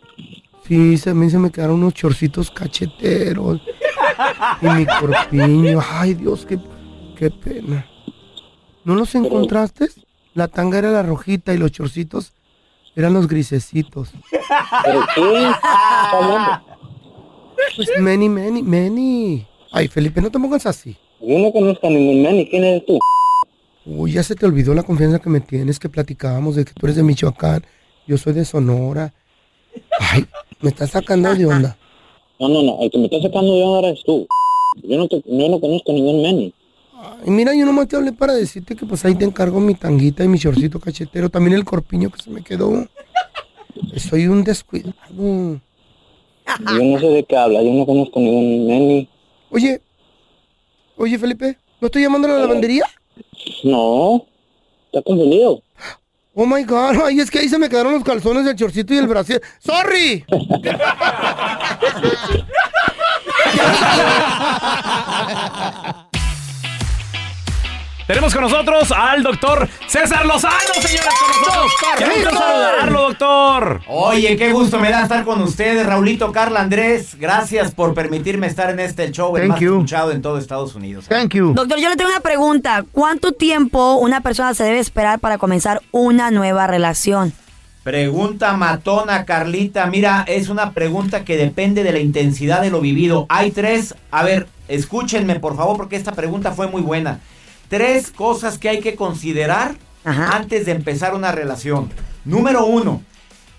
[0.67, 3.61] Sí, se- a mí se me quedaron unos chorcitos cacheteros.
[4.61, 5.81] y mi corpiño.
[5.91, 6.59] Ay, Dios, qué,
[7.17, 7.87] qué pena.
[8.85, 9.89] ¿No los encontraste?
[10.35, 12.33] La tanga era la rojita y los chorcitos
[12.97, 14.11] eran los grisecitos.
[14.85, 15.51] ¿Pero qué?
[17.77, 19.47] Pues many, many, many.
[19.73, 20.97] Ay, Felipe, no te pongas así.
[21.21, 22.49] Yo no conozco a ningún Meni.
[22.49, 22.99] ¿Quién eres tú?
[23.85, 26.87] Uy, ya se te olvidó la confianza que me tienes, que platicábamos de que tú
[26.87, 27.65] eres de Michoacán,
[28.07, 29.15] yo soy de Sonora.
[29.99, 30.27] Ay,
[30.61, 31.77] me estás sacando de onda.
[32.39, 32.79] No, no, no.
[32.81, 34.27] El que me está sacando de onda eres tú.
[34.83, 36.55] Yo no, te, yo no conozco a ningún Meni.
[37.01, 40.25] Ay, mira, yo nomás te hablé para decirte que pues ahí te encargo mi tanguita
[40.25, 42.89] y mi shortcito cachetero, también el corpiño que se me quedó.
[43.97, 44.95] Soy un descuidado.
[45.17, 47.63] Yo no sé de qué hablas.
[47.63, 49.09] Yo no conozco ningún Meni.
[49.51, 49.81] Oye,
[50.97, 52.85] oye Felipe, ¿no estoy llamando a la lavandería?
[53.63, 54.27] No,
[54.87, 55.63] está confundido.
[56.35, 58.99] Oh my god, ay, es que ahí se me quedaron los calzones, el chorcito y
[58.99, 59.41] el brasier.
[59.61, 60.25] ¡Sorry!
[68.09, 71.73] Tenemos con nosotros al doctor César Lozano, señoras, con nosotros.
[71.99, 73.83] Qué gusto saludarlo, doctor.
[73.87, 77.19] Oye, qué gusto me da estar con ustedes, Raulito, Carla, Andrés.
[77.21, 79.75] Gracias por permitirme estar en este show, el Thank más you.
[79.75, 81.05] escuchado en todo Estados Unidos.
[81.07, 81.53] Thank you.
[81.53, 82.83] Doctor, yo le tengo una pregunta.
[82.93, 87.35] ¿Cuánto tiempo una persona se debe esperar para comenzar una nueva relación?
[87.83, 89.85] Pregunta matona, Carlita.
[89.85, 93.27] Mira, es una pregunta que depende de la intensidad de lo vivido.
[93.29, 97.21] Hay tres, a ver, escúchenme por favor porque esta pregunta fue muy buena.
[97.69, 101.91] Tres cosas que hay que considerar antes de empezar una relación.
[102.25, 103.03] Número uno,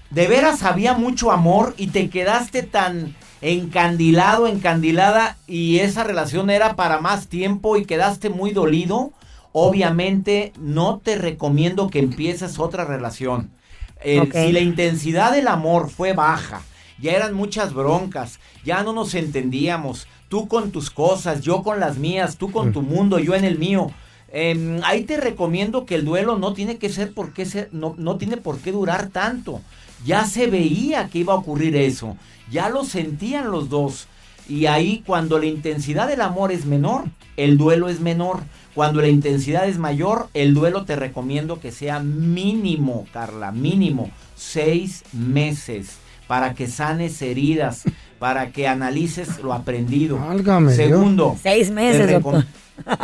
[0.09, 6.75] de veras había mucho amor y te quedaste tan encandilado, encandilada y esa relación era
[6.75, 9.13] para más tiempo y quedaste muy dolido.
[9.51, 13.51] Obviamente no te recomiendo que empieces otra relación.
[14.03, 16.61] Si la intensidad del amor fue baja,
[16.99, 21.97] ya eran muchas broncas, ya no nos entendíamos, tú con tus cosas, yo con las
[21.97, 23.91] mías, tú con tu mundo, yo en el mío.
[24.31, 27.95] Em, ahí te recomiendo que el duelo no tiene que ser por qué ser, no,
[27.97, 29.61] no tiene por qué durar tanto.
[30.05, 32.15] Ya se veía que iba a ocurrir eso,
[32.49, 34.07] ya lo sentían los dos.
[34.47, 37.05] Y ahí cuando la intensidad del amor es menor,
[37.37, 38.41] el duelo es menor.
[38.73, 45.03] Cuando la intensidad es mayor, el duelo te recomiendo que sea mínimo, Carla, mínimo seis
[45.11, 47.83] meses para que sanes heridas,
[48.19, 50.19] para que analices lo aprendido.
[50.19, 50.89] Válgame Dios.
[50.89, 52.21] Segundo, Seis meses.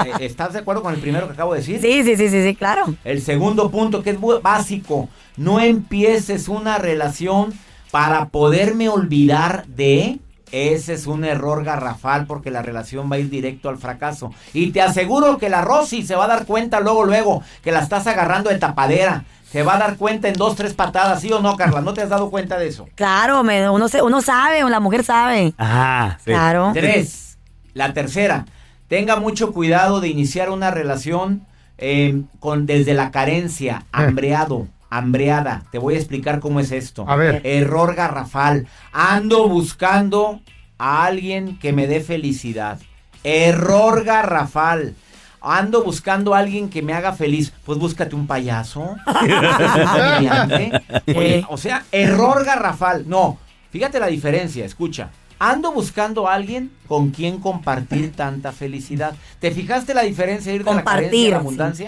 [0.05, 1.81] Eh, ¿Estás de acuerdo con el primero que acabo de decir?
[1.81, 2.95] Sí, sí, sí, sí, sí, claro.
[3.03, 7.53] El segundo punto que es básico, no empieces una relación
[7.91, 10.19] para poderme olvidar de...
[10.51, 14.31] Ese es un error garrafal porque la relación va a ir directo al fracaso.
[14.53, 17.79] Y te aseguro que la Rosy se va a dar cuenta luego, luego, que la
[17.79, 19.25] estás agarrando de tapadera.
[19.51, 21.81] Se va a dar cuenta en dos, tres patadas, ¿sí o no, Carla?
[21.81, 22.87] ¿No te has dado cuenta de eso?
[22.95, 25.53] Claro, me- uno, se- uno sabe, la mujer sabe.
[25.57, 26.31] Ajá, sí.
[26.31, 26.71] Claro.
[26.73, 27.37] Tres.
[27.73, 28.45] La tercera,
[28.87, 31.45] tenga mucho cuidado de iniciar una relación
[31.77, 35.63] eh, con desde la carencia, hambreado, hambreada.
[35.71, 37.05] Te voy a explicar cómo es esto.
[37.07, 37.41] A ver.
[37.43, 38.67] Error garrafal.
[38.91, 40.41] Ando buscando
[40.77, 42.79] a alguien que me dé felicidad.
[43.23, 44.95] Error garrafal.
[45.41, 47.53] Ando buscando a alguien que me haga feliz.
[47.65, 48.95] Pues búscate un payaso.
[51.07, 53.07] Oye, o sea, error garrafal.
[53.07, 53.37] No,
[53.71, 55.11] fíjate la diferencia, escucha.
[55.37, 59.13] Ando buscando a alguien con quien compartir tanta felicidad.
[59.39, 61.85] ¿Te fijaste la diferencia de ir de la carencia a Compartir, la sí.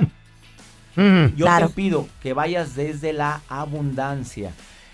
[0.98, 1.68] Yo Claro.
[1.70, 4.52] te pido que vayas desde la abundancia.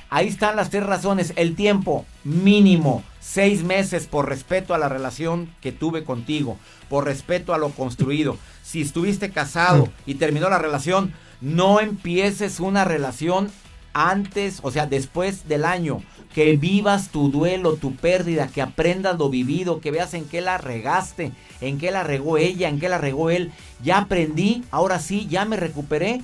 [0.10, 1.34] Ahí están las tres razones.
[1.38, 6.58] El tiempo mínimo, seis meses por respeto a la relación que tuve contigo,
[6.90, 8.38] por respeto a lo construido.
[8.62, 13.50] Si estuviste casado y terminó la relación, no empieces una relación
[13.94, 16.02] antes, o sea, después del año.
[16.34, 20.58] Que vivas tu duelo, tu pérdida, que aprendas lo vivido, que veas en qué la
[20.58, 23.52] regaste, en qué la regó ella, en qué la regó él.
[23.84, 26.22] Ya aprendí, ahora sí, ya me recuperé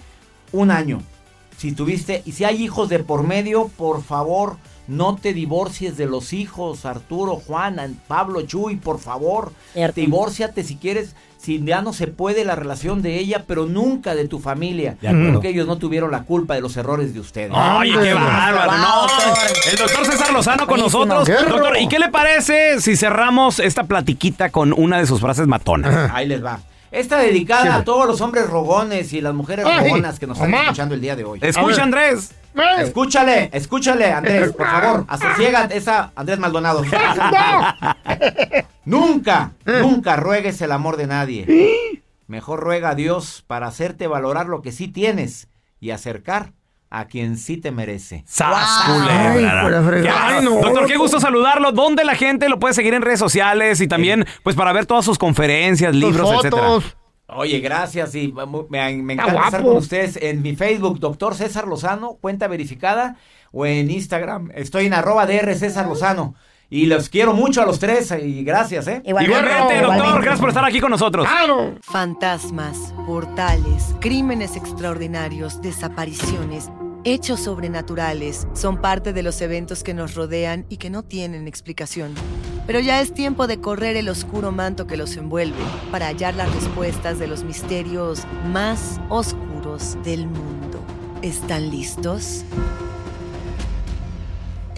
[0.52, 1.02] un año.
[1.58, 4.58] Si tuviste, y si hay hijos de por medio, por favor,
[4.90, 9.54] no te divorcies de los hijos, Arturo, Juan, Pablo, Chuy, por favor.
[9.96, 14.28] Divórciate si quieres, si ya no se puede la relación de ella, pero nunca de
[14.28, 14.98] tu familia.
[15.00, 15.34] De acuerdo.
[15.34, 17.52] Porque ellos no tuvieron la culpa de los errores de ustedes.
[17.54, 18.72] Oye, qué bárbaro.
[18.78, 19.08] No,
[19.72, 21.06] el doctor César Lozano con Buenísimo.
[21.06, 21.50] nosotros.
[21.50, 26.12] Doctor, ¿y qué le parece si cerramos esta platiquita con una de sus frases matonas?
[26.14, 26.60] Ahí les va.
[26.92, 27.68] Esta dedicada Sí.
[27.70, 31.02] a todos los hombres rogones y las mujeres Ay, rogonas que nos están escuchando el
[31.02, 31.40] día de hoy.
[31.42, 32.34] Escucha, Andrés.
[32.80, 35.06] Escúchale, escúchale, Andrés, por favor.
[35.08, 36.82] Asosiega esa Andrés Maldonado.
[38.86, 42.02] nunca, nunca ruegues el amor de nadie.
[42.28, 45.48] Mejor ruega a Dios para hacerte valorar lo que sí tienes
[45.80, 46.54] y acercar
[46.90, 48.24] a quien sí te merece.
[48.26, 49.70] ¡Sas, culebra!
[50.42, 51.72] Doctor, qué gusto saludarlo.
[51.72, 55.06] ¿Dónde la gente lo puede seguir en redes sociales y también, pues, para ver todas
[55.06, 56.80] sus conferencias, libros, etcétera?
[57.32, 58.34] Oye, gracias y
[58.70, 63.18] me, me encanta estar con ustedes en mi Facebook, doctor César Lozano, cuenta verificada,
[63.52, 64.52] o en Instagram.
[64.56, 66.34] Estoy en arroba DR César Lozano.
[66.72, 69.02] Y los quiero mucho a los tres y gracias, ¿eh?
[69.04, 71.28] Igualmente, doctor, gracias por estar aquí con nosotros.
[71.82, 76.70] Fantasmas, portales, crímenes extraordinarios, desapariciones,
[77.04, 82.14] hechos sobrenaturales son parte de los eventos que nos rodean y que no tienen explicación.
[82.68, 85.58] Pero ya es tiempo de correr el oscuro manto que los envuelve
[85.92, 90.80] para hallar las respuestas de los misterios más oscuros del mundo.
[91.24, 92.46] ¿Están listos?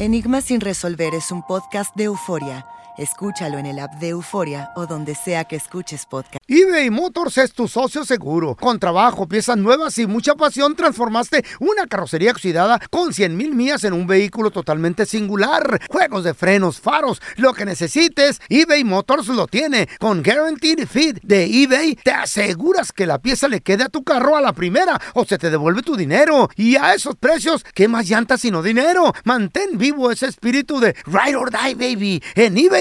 [0.01, 2.65] Enigma sin resolver es un podcast de euforia.
[2.97, 6.43] Escúchalo en el app de Euforia o donde sea que escuches podcast.
[6.45, 8.55] eBay Motors es tu socio seguro.
[8.55, 13.85] Con trabajo, piezas nuevas y mucha pasión, transformaste una carrocería oxidada con 100 mil millas
[13.85, 15.81] en un vehículo totalmente singular.
[15.89, 19.87] Juegos de frenos, faros, lo que necesites, eBay Motors lo tiene.
[19.97, 24.35] Con Guaranteed Fit de eBay, te aseguras que la pieza le quede a tu carro
[24.35, 26.49] a la primera o se te devuelve tu dinero.
[26.57, 29.13] Y a esos precios, ¿qué más llantas sino dinero?
[29.23, 32.80] Mantén vivo ese espíritu de Ride or Die, baby, en eBay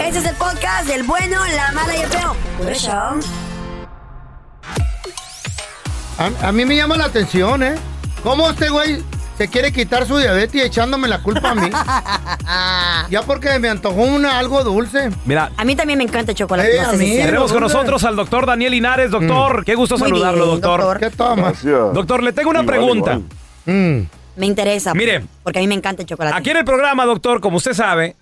[0.00, 2.36] Este es el podcast del bueno, la mala y el feo.
[2.58, 2.92] Por eso.
[2.92, 3.16] A,
[6.48, 7.74] a mí me llama la atención, ¿eh?
[8.22, 9.02] ¿Cómo este güey
[9.36, 11.70] se quiere quitar su diabetes y echándome la culpa a mí?
[13.10, 15.10] ya porque me antojó una, algo dulce.
[15.24, 16.76] Mira, A mí también me encanta el chocolate.
[16.76, 17.26] Eh, no a sé si mí, sea.
[17.26, 19.10] Tenemos con nosotros al doctor Daniel Linares.
[19.10, 20.80] Doctor, qué gusto Muy saludarlo, bien, doctor.
[20.80, 21.00] doctor.
[21.00, 21.64] ¿Qué tomas?
[21.64, 23.20] Doctor, le tengo una Igual, pregunta.
[23.66, 24.08] igual.
[24.36, 24.94] Me interesa.
[24.94, 25.24] Mire.
[25.42, 26.36] Porque a mí me encanta el chocolate.
[26.36, 28.16] Aquí en el programa, doctor, como usted sabe,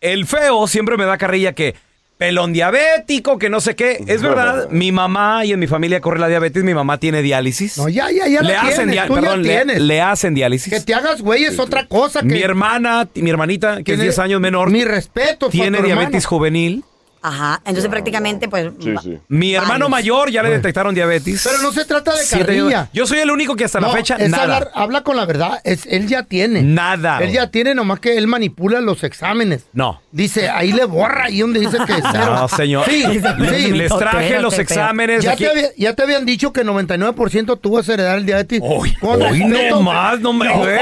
[0.00, 1.74] el feo siempre me da carrilla que
[2.18, 4.04] pelón diabético, que no sé qué.
[4.06, 7.78] Es verdad, mi mamá y en mi familia corre la diabetes, mi mamá tiene diálisis.
[7.78, 9.80] No, ya, ya, ya le la hacen tienes, tú ya perdón, le, tienes.
[9.80, 10.70] le hacen diálisis.
[10.72, 12.20] Que te hagas güey es otra cosa.
[12.20, 15.48] Que Mi hermana, mi hermanita, que es Tiene- 10 años menor, Mi respeto.
[15.48, 16.84] tiene diabetes juvenil.
[17.22, 17.60] Ajá.
[17.66, 18.66] Entonces prácticamente, pues.
[18.68, 19.90] va- Mi hermano varios.
[19.90, 21.42] mayor ya le detectaron diabetes.
[21.44, 22.78] Pero no se trata de Siete carrilla.
[22.80, 22.90] años.
[22.94, 24.42] Yo soy el único que hasta la No, fecha es nada.
[24.44, 25.60] hablar- habla con la verdad.
[25.64, 26.62] Es, él ya tiene.
[26.62, 27.18] Nada.
[27.18, 29.64] Él ya tiene, nomás que él manipula los exámenes.
[29.74, 30.00] No.
[30.12, 32.34] Dice, ahí le borra, ahí donde dice que es cero.
[32.34, 32.86] No, señor.
[32.88, 33.72] Sí, Les- sí.
[33.72, 35.44] les traje los exámenes Ya aquí.
[35.44, 38.60] te, había- ya te habían dicho que 99% tú vas a heredar el diabetes.
[38.62, 39.76] Hoy respeto.
[39.76, 40.78] no más, no me No, güey.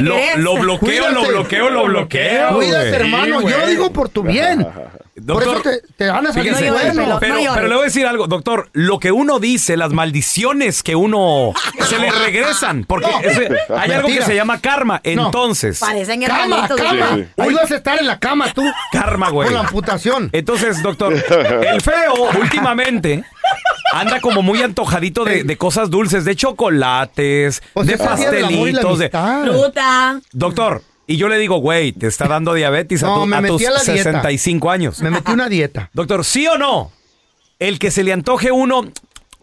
[0.00, 2.54] Lo, lo bloqueo, lo bloqueo, lo bloqueo.
[2.56, 2.94] Cuídate, güey.
[3.02, 3.40] hermano.
[3.40, 3.70] Sí, Yo lo güey.
[3.70, 4.66] digo por tu bien.
[5.26, 7.18] Por eso Doctor, te, te van a salir Fíjese, buenos.
[7.20, 8.68] pero, pero le voy a decir algo, doctor.
[8.72, 11.52] Lo que uno dice, las maldiciones que uno
[11.88, 13.20] se le regresan, porque No.
[13.20, 15.00] ese- hay algo que se llama karma.
[15.14, 15.26] No.
[15.26, 16.66] Entonces, Parecen cama.
[16.68, 17.26] ¿verdad?
[17.38, 18.64] Ahí vas a estar en la cama tú.
[18.92, 19.46] karma, güey.
[19.48, 20.30] Con la amputación.
[20.32, 23.24] Entonces, doctor, el feo últimamente
[23.92, 29.10] anda como muy antojadito de, de cosas dulces, de chocolates, Pues de pastelitos, de.
[29.10, 30.20] Fruta.
[30.32, 33.40] Doctor, y yo le digo, güey, te está dando diabetes a, No, tu- me a
[33.40, 34.02] metí tus a la dieta.
[34.02, 35.00] 65 años.
[35.00, 35.90] Me metí una dieta.
[35.94, 36.92] Doctor, ¿sí o no?
[37.58, 38.82] El que se le antoje uno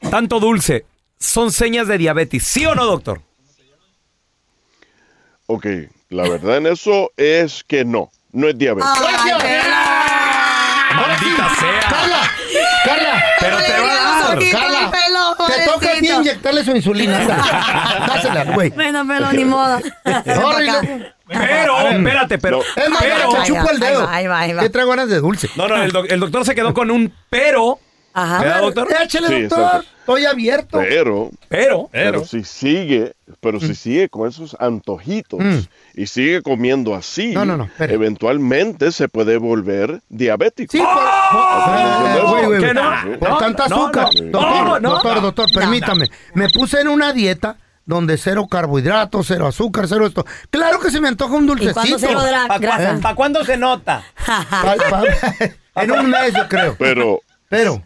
[0.09, 0.85] tanto dulce
[1.19, 2.43] son señas de diabetes.
[2.43, 3.21] ¿Sí o no, doctor?
[5.47, 5.65] Ok,
[6.09, 8.89] la verdad en eso es que no, no es diabetes.
[10.95, 11.79] Maldita sea.
[11.89, 12.31] Carla,
[12.85, 13.23] Carla.
[13.39, 14.16] Pero te va a dar.
[14.51, 14.91] Carla,
[15.47, 17.19] te toca a ti inyectarle su insulina.
[18.07, 18.69] Dásela, güey.
[18.71, 19.79] Bueno, pero ni modo.
[21.27, 22.61] Pero, espérate, pero.
[22.75, 24.07] Es más, pero te chupo el dedo.
[24.09, 24.61] Ahí va, ahí va.
[24.61, 25.49] ¿Qué traigo ganas de dulce?
[25.55, 27.79] No, no, el, doc- el doctor se quedó con un pero.
[28.19, 28.39] Ajá.
[28.39, 28.87] ¿Verdad, doctor?
[29.03, 29.59] Échale, Sí, doctor.
[29.65, 29.87] exacto.
[29.99, 30.79] Estoy abierto.
[30.79, 35.59] Pero, Pero, pero si sigue, pero si sigue con esos antojitos Mm.
[35.95, 40.71] y sigue comiendo así, No, no, no, eventualmente se puede volver diabético.
[40.71, 42.73] Sí, por, güey, güey, ¿Qué güey.
[42.73, 43.19] no?
[43.19, 44.07] por No, tanta azúcar.
[44.15, 44.21] no.
[44.31, 46.07] doctor, No, no, doctor, doctor, permítame.
[46.33, 50.25] Me puse en una dieta donde cero carbohidratos, cero azúcar, cero esto.
[50.49, 51.99] Claro que se me antoja un ¿Y dulcecito.
[51.99, 53.01] cuándo?
[53.01, 54.03] ¿Para cuándo se nota?
[55.75, 56.75] En un mes, yo creo.
[56.79, 57.83] Pero, Pero,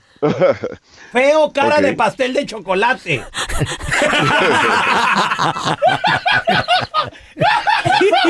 [1.12, 3.24] Feo cara de pastel de chocolate.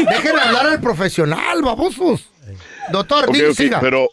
[0.09, 2.29] dejen hablar al profesional, babosos.
[2.91, 3.79] Doctor, ok, di- ok, siga.
[3.79, 4.09] pero,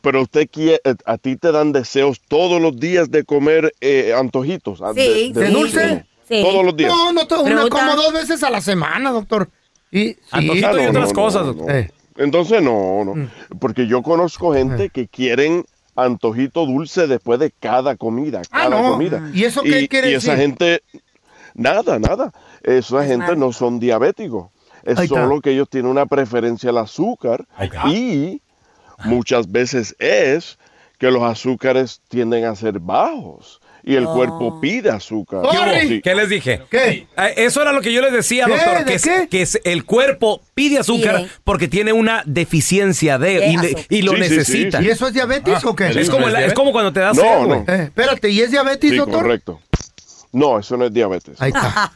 [0.00, 4.14] pero usted quiere, eh, a ti te dan deseos todos los días de comer eh,
[4.16, 4.80] antojitos.
[4.82, 6.04] ah, Sí, ¿De dulce?
[6.28, 6.42] Sí.
[6.42, 6.90] Todos los días.
[6.90, 9.48] No, no, to- una como dos veces a la semana, doctor.
[9.90, 10.16] Y, sí.
[10.30, 11.66] Antojito y Ah, no, otras no, cosas, no, doctor.
[11.66, 11.72] no.
[11.74, 11.90] Eh.
[12.16, 13.28] Entonces no, no.
[13.58, 15.64] Porque yo conozco gente que quieren
[15.96, 18.92] antojito dulce después de cada comida, Ah, cada no.
[18.92, 19.30] comida.
[19.32, 20.82] ¿Y eso qué quiere y esa gente,
[21.54, 22.32] nada, nada.
[22.62, 24.50] Esa Es gente no son diabéticos.
[24.82, 27.46] Es solo que ellos tienen una preferencia al azúcar
[27.90, 28.42] y
[29.04, 30.58] muchas veces es
[30.98, 34.14] que los azúcares tienden a ser bajos y el Oh.
[34.14, 35.40] cuerpo pide azúcar.
[35.82, 36.00] Sí.
[36.02, 36.62] ¿Qué les dije?
[36.70, 37.06] ¿Qué?
[37.16, 38.52] Eh, Eso era lo que yo les decía, ¿Qué?
[38.52, 38.78] doctor.
[38.78, 39.28] ¿De Que, es- qué?
[39.30, 41.28] que es- el cuerpo pide azúcar Pide.
[41.44, 44.82] porque tiene una deficiencia de, De y, le- y lo Sí, sí, sí, necesita.
[44.82, 45.88] ¿Y eso es diabetes o qué?
[45.88, 47.64] Es, como la- es como cuando te das No, sed, no.
[47.68, 49.22] Eh, espérate, ¿y es diabetes, Sí, doctor?
[49.22, 49.60] correcto.
[50.32, 51.40] No, eso no es diabetes.
[51.40, 51.92] Ahí está.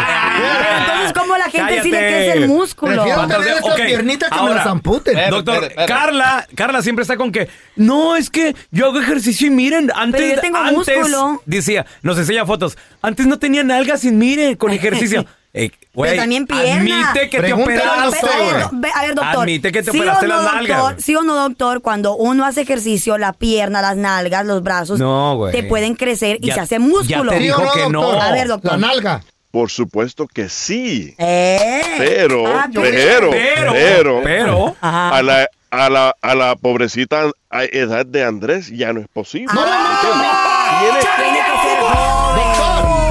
[0.80, 1.90] Entonces, ¿cómo la gente le Cállate.
[1.90, 2.94] crece el músculo?
[3.04, 5.30] Prefiero tener Entonces, esas ok, piernitas que me ahora, las amputen.
[5.30, 9.92] Doctor, Carla, Carla siempre está con que, no, es que yo hago ejercicio y miren,
[9.96, 11.42] antes, Pero yo tengo antes, músculo.
[11.46, 15.26] decía, nos enseña fotos, antes no tenía nalgas y miren, con ejercicio.
[15.54, 15.72] Güey,
[16.10, 17.12] Pero también pierna.
[17.12, 18.20] Admite que te Pregúntale operaste.
[18.26, 18.56] doctor.
[18.96, 19.42] A ver, doctor.
[19.44, 21.02] Admite que te ¿sí operaste no, las nalgas, doctor?
[21.02, 21.82] ¿Sí o no, doctor?
[21.84, 26.48] Cuando uno hace ejercicio, la pierna, las nalgas, los brazos, No, te pueden crecer y
[26.48, 27.32] Ya- se hace músculo.
[27.32, 28.20] ya te dijo que no.
[28.20, 28.72] A ver, doctor.
[28.72, 29.22] La nalga.
[29.52, 31.14] Por supuesto que sí.
[31.20, 31.82] Eh.
[32.00, 34.76] Pero, Ah, pero, Pero, pero, pero.
[34.82, 39.54] A la, a la, a la pobrecita a edad de Andrés ya no es posible.
[39.54, 43.03] Tiene que ser joven.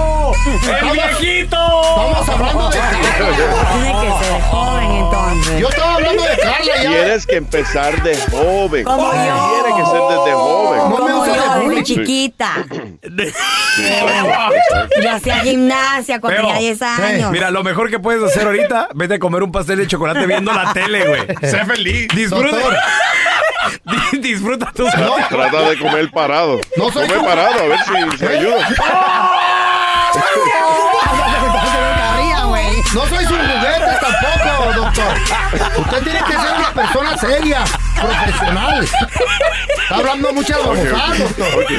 [0.44, 1.56] ¡El viejito!
[1.82, 5.60] Estamos hablando de Tiene que ser joven, entonces.
[5.60, 6.90] Yo estaba hablando de Carla ya.
[6.90, 8.84] Tienes que empezar de joven.
[8.84, 9.62] Como yo.
[9.62, 10.78] Tiene que ser desde joven.
[10.78, 12.66] No me Como yo, desde chiquita.
[13.02, 15.00] Exacto.
[15.02, 17.30] Yo hacía gimnasia cuando tenía 10 años.
[17.30, 20.52] Mira, lo mejor que puedes hacer ahorita, vete a comer un pastel de chocolate viendo
[20.52, 21.50] la tele, güey.
[21.50, 22.08] Sé feliz.
[22.14, 22.56] Disfruta.
[24.12, 25.16] Disfruta tus No.
[25.28, 26.60] Trata de comer parado.
[26.76, 28.68] No soy Come parado, a ver si, si ayuda.
[32.94, 35.14] No soy su juguete tampoco, doctor.
[35.80, 37.64] Usted tiene que ser una persona seria,
[37.98, 38.84] profesional.
[38.84, 41.46] Está hablando muchas babosadas, doctor.
[41.54, 41.70] Ok,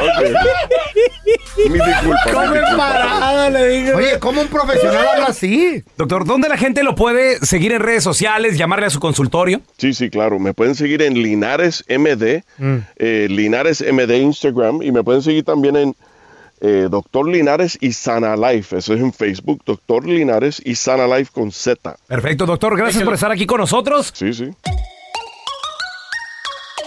[0.00, 1.68] ok.
[1.68, 2.20] Mi disculpa.
[2.32, 3.94] Come parada, le dije.
[3.94, 5.84] Oye, ¿cómo un profesional habla así?
[5.98, 9.60] Doctor, ¿dónde la gente lo puede seguir en redes sociales, llamarle a su consultorio?
[9.76, 10.38] Sí, sí, claro.
[10.38, 12.76] Me pueden seguir en Linares MD, Mm.
[12.96, 15.94] eh, Linares MD Instagram y me pueden seguir también en
[16.62, 18.76] eh, Doctor Linares y Sana Life.
[18.76, 21.96] Eso es en Facebook, Doctor Linares y Sana Life con Z.
[22.06, 22.76] Perfecto, doctor.
[22.76, 24.12] Gracias por estar aquí con nosotros.
[24.14, 24.50] Sí, sí.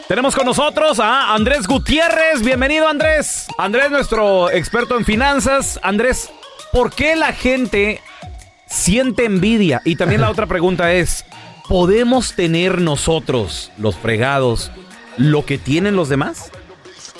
[0.08, 2.42] Tenemos con nosotros a Andrés Gutiérrez.
[2.42, 3.48] Bienvenido, Andrés.
[3.58, 5.78] Andrés, nuestro experto en finanzas.
[5.84, 6.30] Andrés,
[6.72, 8.00] ¿por qué la gente
[8.68, 9.82] siente envidia?
[9.84, 11.26] Y también la otra pregunta es,
[11.68, 14.72] ¿podemos tener nosotros, los fregados,
[15.18, 16.50] lo que tienen los demás?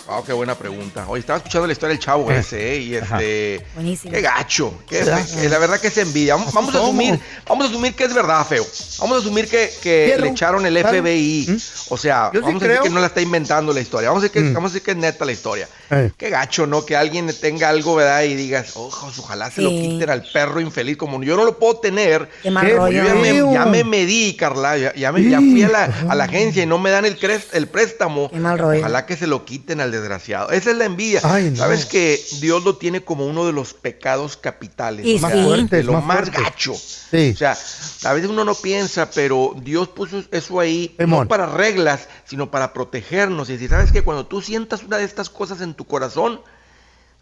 [0.08, 1.04] Wow, qué buena pregunta.
[1.08, 2.78] Hoy estaba escuchando la historia del chavo ese, ¿eh?
[2.80, 3.66] y este.
[3.74, 4.14] Buenísimo.
[4.14, 4.72] Qué gacho.
[4.88, 6.36] qué fe- la verdad que es envidia.
[6.36, 8.64] Vamos, vamos a asumir, vamos a asumir que es verdad, feo.
[9.00, 10.78] Vamos a asumir que, que le echaron el.
[10.78, 11.58] FBI.
[11.90, 12.84] O sea, Yo sí vamos a decir creo.
[12.84, 14.10] que no la está inventando la historia.
[14.10, 14.54] Vamos a decir que, Mm.
[14.54, 15.68] vamos a decir que es neta la historia.
[15.90, 16.12] Eh.
[16.16, 16.86] Qué gacho, ¿no?
[16.86, 18.22] Que alguien tenga algo, ¿verdad?
[18.24, 20.98] Y digas, ojos, ojalá se lo quiten al perro infeliz.
[20.98, 22.30] Como yo no lo puedo tener.
[22.44, 22.92] Qué mal rollo.
[23.02, 23.54] yo ya me, feo.
[23.54, 24.78] ya me medí, Carla.
[24.78, 27.20] Ya, ya me- ya fui a la, a la agencia y no me dan el,
[27.20, 28.30] cres- el préstamo.
[28.30, 28.80] Qué mal rollo.
[28.82, 30.52] Ojalá que se lo quiten al desgraciado.
[30.52, 31.22] Esa es la envidia.
[31.24, 31.58] Ay, no.
[31.58, 35.06] Sabes que Dios lo tiene como uno de los pecados capitales.
[35.06, 35.68] Y o sea, sí.
[35.70, 36.74] De lo más gacho.
[36.76, 37.32] Sí.
[37.34, 37.58] O sea,
[38.04, 42.74] a veces uno no piensa, pero Dios puso eso ahí no para reglas, sino para
[42.74, 43.50] protegernos.
[43.50, 46.42] Y decir, sabes que cuando tú sientas una de estas cosas en tu corazón,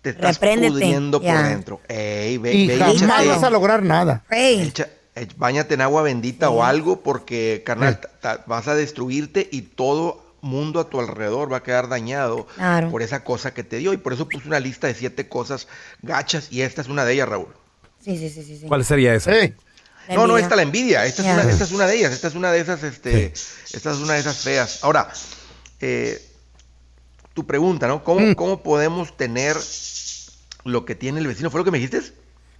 [0.01, 1.79] te estás Repréndete, pudriendo por dentro.
[1.87, 4.23] Ey, ve, Y ve, jamás échate- vas a lograr nada.
[4.29, 7.99] Ey, Echa- eh, Báñate en agua bendita o algo porque, carnal,
[8.47, 12.91] vas a destruirte y todo mundo a tu alrededor va a quedar dañado Claro.
[12.91, 13.93] por esa cosa que te dio.
[13.93, 15.67] Y por eso puse una lista de siete cosas
[16.03, 17.47] gachas y esta es una de ellas, Raúl.
[18.03, 18.57] sí, sí, sí, sí.
[18.59, 18.67] sí.
[18.67, 19.31] ¿Cuál sería esa?
[20.09, 21.05] No, no, esta la envidia.
[21.05, 21.31] Esta, Ya.
[21.37, 22.11] es una, esta es una de ellas.
[22.13, 23.33] Esta es una de esas, este,
[23.73, 24.83] esta es una de esas feas.
[24.83, 25.09] Ahora,
[25.79, 26.21] eh,
[27.33, 28.03] tu pregunta, ¿no?
[28.03, 28.33] ¿Cómo, Mm.
[28.35, 29.55] ¿Cómo podemos tener
[30.65, 31.49] lo que tiene el vecino?
[31.49, 32.01] ¿Fue lo que me dijiste?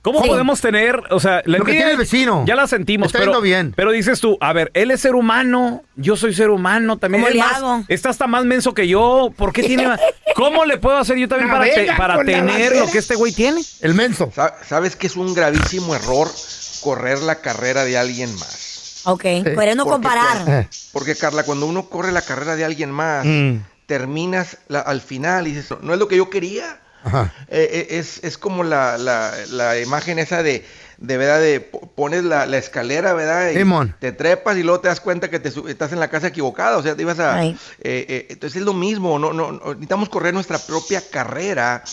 [0.04, 0.28] ¿Cómo Sí.
[0.28, 2.43] podemos tener, o sea, la Lo que tiene el vecino.
[2.45, 3.74] Ya la sentimos, Está pero, yendo bien.
[3.76, 7.22] pero dices tú, a ver, él es ser humano, yo soy ser humano también.
[7.24, 7.84] ¿Cómo Es le más, hago?
[7.88, 9.32] Está hasta más menso que yo.
[9.38, 9.99] ¿Por qué tiene más?
[10.36, 13.62] ¿Cómo le puedo hacer yo también para, te- para tener lo que este güey tiene?
[13.80, 14.30] el menso.
[14.36, 16.28] Sa- ¿Sabes que es un gravísimo error
[16.82, 19.04] correr la carrera de alguien más?
[19.06, 20.26] Ok, querendo Porque comparar.
[20.43, 20.68] cuando- Eh.
[20.91, 23.58] Porque, Carla, cuando uno corre la carrera de alguien más, Mm.
[23.86, 26.80] terminas la- al final y dices, no, no es lo que yo quería.
[27.06, 30.66] Eh, eh, es, es como la, la- la imagen esa de,
[30.97, 33.51] de verdad, de po- pones la, la escalera, ¿verdad?
[33.51, 33.93] Y Simón.
[33.99, 36.84] te trepas y luego te das cuenta que te estás en la casa equivocada, o
[36.84, 37.36] sea, te ibas a...
[37.82, 41.84] Eh, eh, entonces es lo mismo, no, no, no, necesitamos correr nuestra propia carrera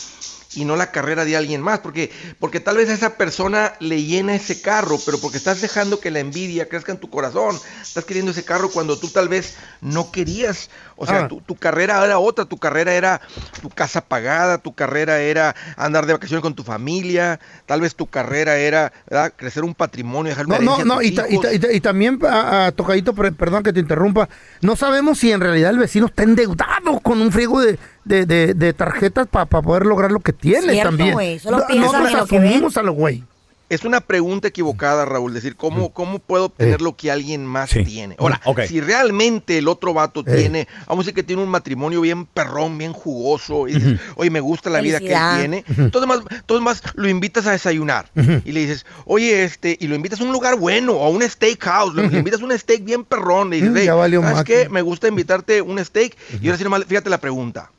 [0.53, 4.03] y no la carrera de alguien más, porque, porque tal vez a esa persona le
[4.03, 8.03] llena ese carro, pero porque estás dejando que la envidia crezca en tu corazón, estás
[8.05, 11.27] queriendo ese carro cuando tú tal vez no querías, o sea, Ah.
[11.27, 13.21] tu, tu carrera era otra, tu carrera era
[13.61, 18.07] tu casa pagada, tu carrera era andar de vacaciones con tu familia, tal vez tu
[18.07, 19.33] carrera era ¿verdad?
[19.35, 21.79] crecer un patrimonio, dejar una No, no, no, y, ta- y ta- y ta- y
[21.79, 24.27] también, a, a Tocadito, per- perdón que te interrumpa,
[24.61, 28.53] no sabemos si en realidad el vecino está endeudado con un friego de, de, de-
[28.53, 31.13] de tarjetas para poder lograr lo que tiene Cierto, también.
[31.13, 33.23] güey, solo no, piensan no en lo que asumimos a lo güey.
[33.69, 38.17] es una pregunta equivocada, Raúl, decir, ¿cómo, cómo puedo obtener lo que alguien más tiene?
[38.19, 38.63] Ahora, Ok.
[38.67, 40.35] si realmente el otro vato Eh.
[40.35, 44.29] tiene, vamos a decir que tiene un matrimonio bien perrón, bien jugoso, y dices, oye,
[44.29, 48.09] me gusta la vida que él tiene, entonces más, entonces más lo invitas a desayunar
[48.43, 51.21] y le dices, oye, este, y lo invitas a un lugar bueno, o a un
[51.21, 54.19] steakhouse, le, le invitas a un steak bien perrón, le dices, Mm, "Hey, ya valió
[54.21, 54.63] ¿sabes más qué?
[54.63, 57.71] que- Me gusta invitarte un steak, y ahora sí nomás, fíjate la pregunta,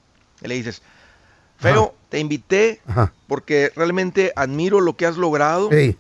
[0.44, 0.82] y le dices,
[1.58, 3.12] Feo, te invité Ajá.
[3.28, 5.96] porque realmente admiro lo que has logrado Sí.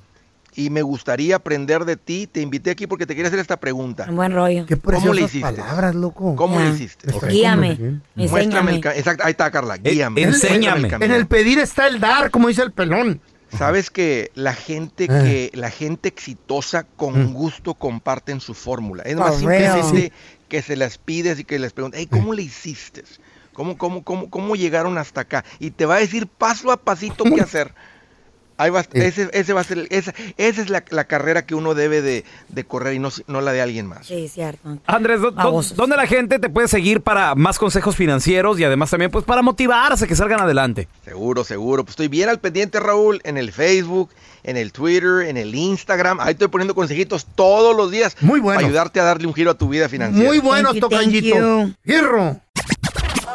[0.54, 2.26] y me gustaría aprender de ti.
[2.26, 4.06] Te invité aquí porque te quería hacer esta pregunta.
[4.08, 4.66] Un buen rollo.
[4.66, 5.40] Qué ¿Cómo le hiciste?
[5.40, 6.34] palabras, loco.
[6.34, 6.64] ¿Cómo Ya.
[6.66, 7.08] le hiciste?
[7.28, 8.00] Guíame.
[8.16, 8.70] Muéstrame Enséñame.
[8.72, 9.76] el Exacto, ahí está, Carla.
[9.76, 10.20] Guíame.
[10.20, 10.88] Eh, enséñame.
[10.88, 11.02] El.
[11.02, 13.20] En el pedir está el dar, como dice el pelón.
[13.56, 15.08] Sabes que la gente Eh.
[15.08, 19.02] que la gente exitosa con gusto comparten su fórmula.
[19.04, 19.74] Es más real.
[19.78, 20.12] simplemente
[20.48, 23.04] que se las pides y que les preguntas, hey, ¿cómo le hiciste?
[23.52, 25.44] ¿Cómo, cómo, cómo, ¿Cómo llegaron hasta acá?
[25.58, 27.72] Y te va a decir paso a pasito qué hacer.
[28.58, 31.74] Ahí va, ese, ese va a ser, esa, esa es la, la carrera que uno
[31.74, 34.06] debe de, de correr y no, no la de alguien más.
[34.06, 34.78] Sí, cierto.
[34.86, 35.76] Andrés, ¿dó- dó- Babosos.
[35.76, 39.42] ¿dónde la gente te puede seguir para más consejos financieros y además también pues para
[39.42, 40.86] motivarse que salgan adelante?
[41.04, 41.82] Seguro, seguro.
[41.82, 44.10] Pues estoy bien al pendiente, Raúl, en el Facebook,
[44.44, 46.20] en el Twitter, en el Instagram.
[46.20, 48.16] Ahí estoy poniendo consejitos todos los días.
[48.20, 48.58] Muy bueno.
[48.58, 50.28] Para ayudarte a darle un giro a tu vida financiera.
[50.28, 51.36] Muy buenos, Thank you, thank tocañito.
[51.64, 51.74] you.
[51.84, 52.36] Hierro.